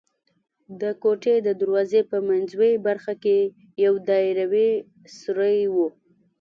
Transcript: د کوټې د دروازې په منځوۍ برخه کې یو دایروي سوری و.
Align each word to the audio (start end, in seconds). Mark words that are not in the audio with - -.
د 0.81 0.83
کوټې 1.01 1.35
د 1.47 1.49
دروازې 1.61 2.01
په 2.11 2.17
منځوۍ 2.27 2.73
برخه 2.87 3.13
کې 3.23 3.37
یو 3.85 3.93
دایروي 4.09 4.71
سوری 5.19 5.61
و. 5.73 5.75